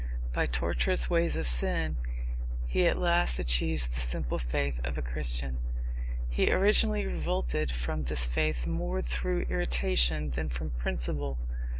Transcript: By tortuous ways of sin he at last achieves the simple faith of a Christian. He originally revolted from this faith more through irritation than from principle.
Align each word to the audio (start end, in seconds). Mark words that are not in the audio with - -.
By 0.33 0.47
tortuous 0.47 1.11
ways 1.11 1.35
of 1.35 1.45
sin 1.45 1.97
he 2.65 2.87
at 2.87 2.97
last 2.97 3.37
achieves 3.37 3.87
the 3.87 3.99
simple 3.99 4.39
faith 4.39 4.81
of 4.83 4.97
a 4.97 5.03
Christian. 5.03 5.59
He 6.27 6.51
originally 6.51 7.05
revolted 7.05 7.69
from 7.69 8.05
this 8.05 8.25
faith 8.25 8.65
more 8.65 9.03
through 9.03 9.43
irritation 9.47 10.31
than 10.31 10.49
from 10.49 10.71
principle. 10.71 11.37